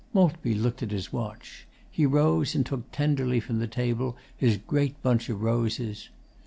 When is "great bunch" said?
4.57-5.29